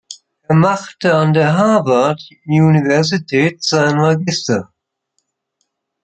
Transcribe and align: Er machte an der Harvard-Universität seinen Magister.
Er 0.49 0.55
machte 0.55 1.13
an 1.13 1.31
der 1.31 1.55
Harvard-Universität 1.55 3.61
seinen 3.63 3.97
Magister. 3.97 4.73